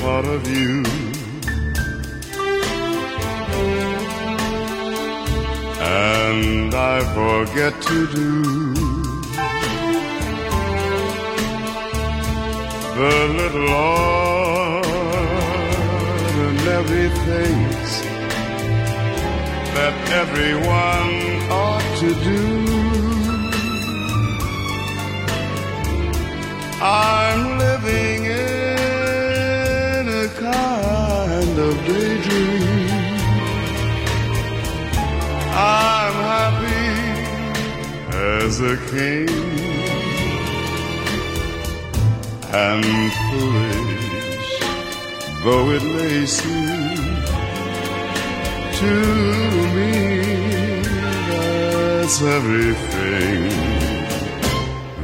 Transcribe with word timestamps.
Thought 0.00 0.24
of 0.24 0.42
you 0.48 0.82
and 5.82 6.74
I 6.74 7.00
forget 7.18 7.74
to 7.82 8.06
do 8.06 8.42
the 12.98 13.16
little 13.40 13.72
ordinary 16.50 17.08
things 17.28 17.90
that 19.76 19.94
everyone 20.22 21.12
ought 21.50 21.88
to 22.02 22.10
do. 22.30 22.44
I'm 26.82 27.58
living 27.58 28.19
of 31.60 31.74
daydream. 31.86 32.88
I'm 35.52 36.14
happy 36.30 36.86
as 38.16 38.60
a 38.60 38.76
king 38.92 39.28
and 42.52 42.84
foolish 43.26 44.50
though 45.44 45.66
it 45.76 45.84
may 45.96 46.26
seem 46.26 46.96
to 48.80 48.94
me 49.76 49.94
that's 52.00 52.18
everything 52.38 53.40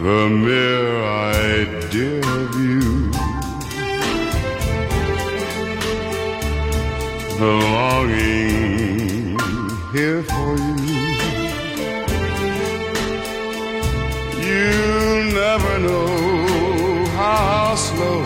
the 0.07 0.23
mere 0.47 1.05
idea 1.45 2.19
of 2.41 2.51
you 2.69 2.86
the 7.39 7.53
longing 7.75 9.37
here 9.93 10.23
for 10.23 10.57
you. 10.57 10.75
You 14.41 15.35
never 15.35 15.79
know 15.79 17.05
how 17.21 17.75
slow 17.75 18.25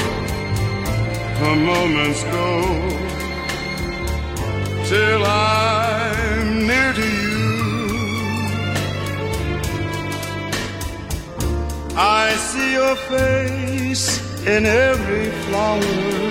the 1.41 1.57
moments 1.57 2.23
go 2.23 2.51
till 4.85 5.25
I'm 5.25 6.67
near 6.69 6.93
to 6.93 7.07
you. 7.25 7.41
I 11.97 12.33
see 12.37 12.73
your 12.75 12.95
face 12.95 14.07
in 14.47 14.67
every 14.67 15.31
flower. 15.47 16.30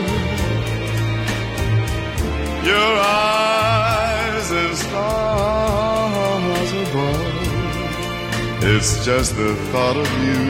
Your 2.69 2.96
eyes 3.00 4.47
and 4.52 4.74
stars 4.78 6.72
above. 6.84 8.63
It's 8.72 8.91
just 9.03 9.35
the 9.35 9.56
thought 9.72 9.97
of 9.97 10.09
you, 10.28 10.44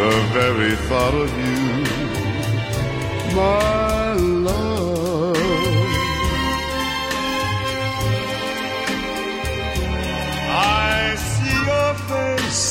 the 0.00 0.12
very 0.38 0.74
thought 0.88 1.14
of 1.14 1.30
you, 1.46 1.62
my 3.36 4.12
love. 4.48 5.36
I 10.50 11.14
see 11.30 11.58
your 11.70 11.92
face 12.10 12.66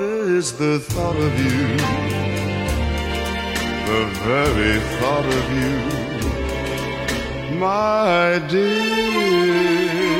is 0.00 0.52
the 0.52 0.78
thought 0.78 1.16
of 1.16 1.38
you, 1.40 1.76
the 3.88 4.04
very 4.28 4.80
thought 4.98 5.26
of 5.26 5.50
you, 5.60 5.76
my 7.58 8.38
dear. 8.48 10.19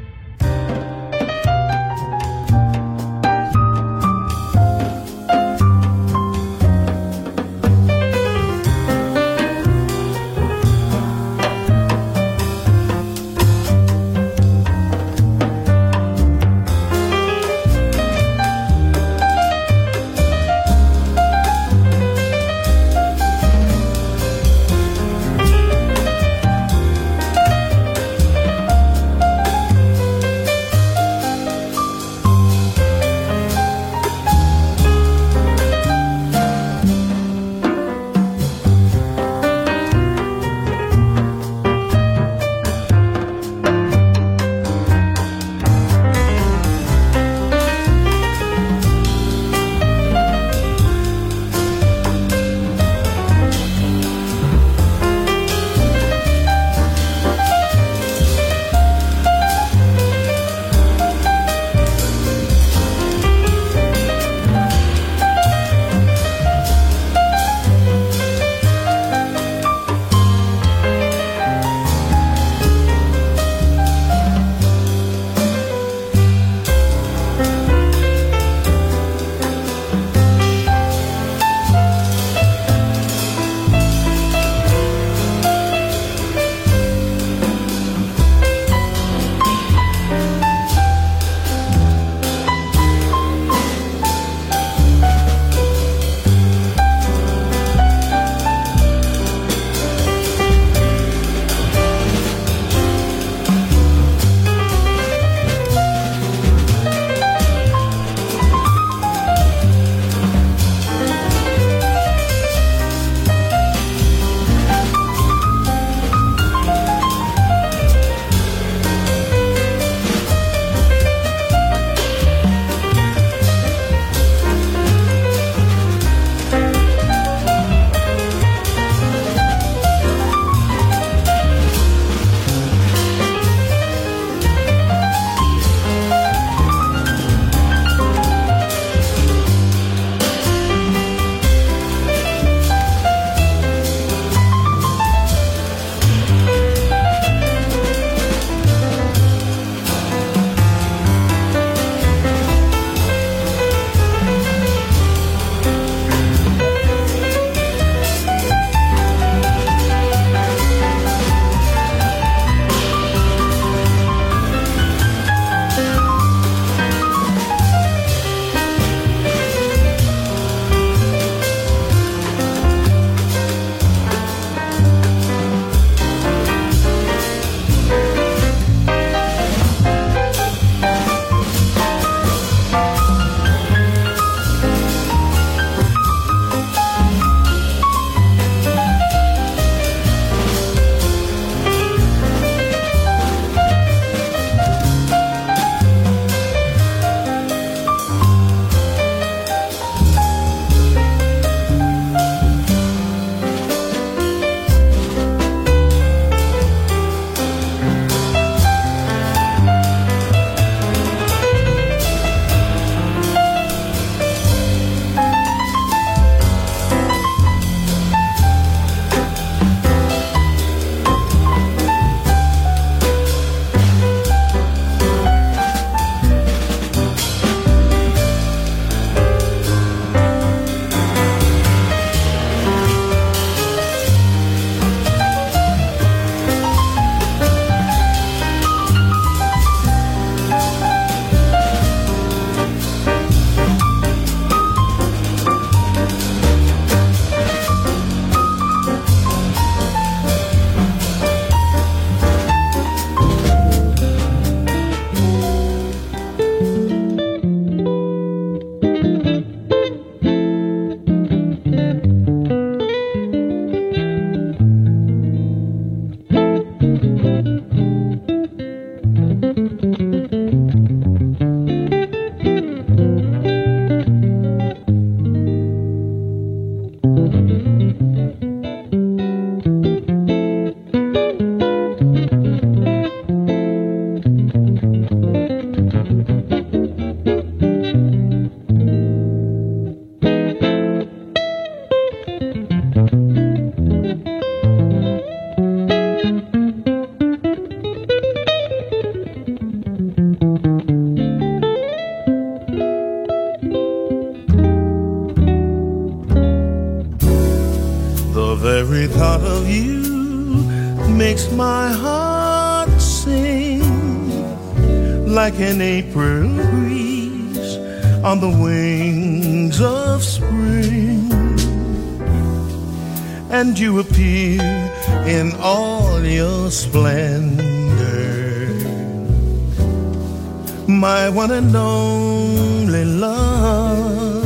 One 331.41 331.51
and 331.51 331.75
only 331.75 333.03
love. 333.03 334.43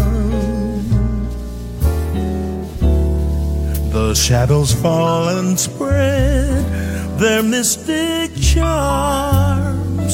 The 3.92 4.14
shadows 4.14 4.72
fall 4.82 5.28
and 5.28 5.60
spread 5.60 6.64
their 7.20 7.44
mystic 7.44 8.34
charms 8.52 10.14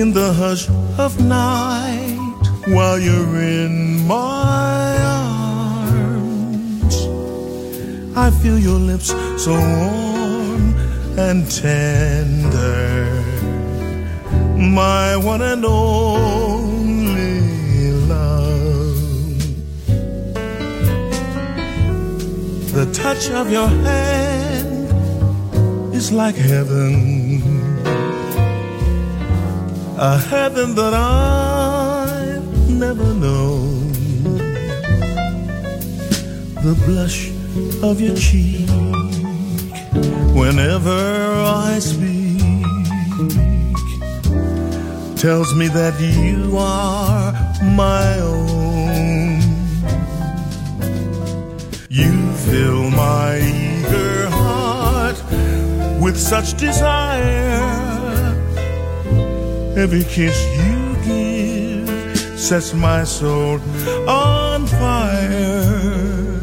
in 0.00 0.14
the 0.18 0.32
hush 0.40 0.64
of 0.98 1.12
night 1.20 2.42
while 2.68 2.98
you're 2.98 3.36
in 3.58 4.06
my 4.06 4.96
arms. 5.76 6.96
I 8.16 8.30
feel 8.40 8.58
your 8.58 8.80
lips 8.90 9.08
so 9.44 9.52
warm 9.52 10.74
and 11.18 11.38
tender, 11.50 12.41
my 14.72 15.16
one 15.16 15.42
and 15.42 15.64
only 15.64 17.40
love. 18.08 18.96
The 22.72 22.86
touch 22.92 23.30
of 23.30 23.52
your 23.52 23.68
hand 23.68 24.88
is 25.94 26.10
like 26.10 26.36
heaven, 26.36 27.42
a 29.98 30.16
heaven 30.16 30.74
that 30.74 30.94
I've 30.94 32.70
never 32.70 33.12
known. 33.12 33.92
The 36.66 36.74
blush 36.86 37.30
of 37.82 38.00
your 38.00 38.16
cheek 38.16 38.70
whenever 40.34 40.98
I 41.68 41.78
speak 41.78 42.01
tells 45.22 45.54
me 45.54 45.68
that 45.68 45.94
you 46.00 46.58
are 46.58 47.32
my 47.62 48.18
own. 48.18 49.38
You 51.88 52.32
fill 52.48 52.90
my 52.90 53.38
eager 53.38 54.28
heart 54.30 55.16
with 56.02 56.18
such 56.18 56.54
desire. 56.54 57.62
Every 59.76 60.02
kiss 60.02 60.36
you 60.58 60.96
give 61.06 62.18
sets 62.36 62.74
my 62.74 63.04
soul 63.04 63.60
on 64.08 64.66
fire. 64.66 66.40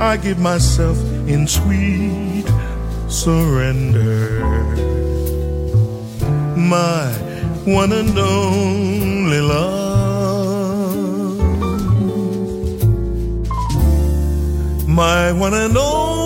I 0.00 0.16
give 0.16 0.38
myself 0.38 0.96
in 1.28 1.46
sweet 1.46 2.46
surrender. 3.08 4.40
My 6.56 7.25
one 7.66 7.92
and 7.92 8.16
only 8.16 9.40
love. 9.40 9.96
My 14.88 15.32
one 15.32 15.52
and 15.52 15.76
only 15.76 16.25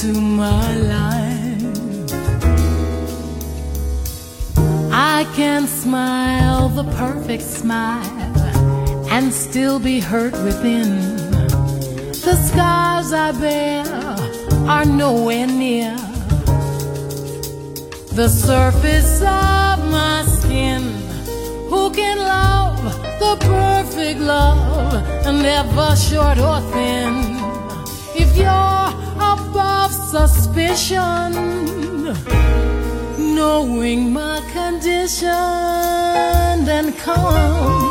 into 0.00 0.20
my 0.20 0.76
life. 0.76 2.12
I 4.92 5.26
can 5.34 5.66
smile 5.66 6.68
the 6.68 6.84
perfect 6.96 7.42
smile 7.42 8.36
and 9.10 9.32
still 9.32 9.80
be 9.80 9.98
hurt 10.00 10.34
within. 10.44 11.00
The 12.26 12.36
scars 12.48 13.12
I 13.12 13.32
bear 13.32 13.86
are 14.68 14.84
nowhere 14.84 15.46
near 15.46 15.96
the 18.14 18.28
surface 18.28 19.20
of 19.20 19.78
my 19.90 20.24
skin. 20.26 20.82
Who 21.70 21.90
can 21.90 22.18
love 22.18 22.82
the 23.18 23.36
perfect 23.40 24.20
love 24.20 24.94
and 25.26 25.42
never 25.42 25.96
short 25.96 26.38
or 26.38 26.60
thin? 26.72 27.38
If 28.14 28.36
you're 28.36 28.87
suspicion, 30.10 31.34
knowing 33.18 34.10
my 34.10 34.40
condition, 34.54 35.28
then 36.64 36.94
come. 36.94 37.87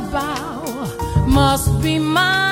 bow 0.00 1.26
must 1.26 1.82
be 1.82 1.98
mine. 1.98 2.51